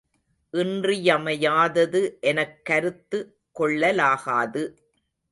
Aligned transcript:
இன்றியமையாதது 0.53 2.17
எனக் 2.21 2.65
கருத்து 2.65 3.19
கொள்ளலாகாது. 3.59 4.63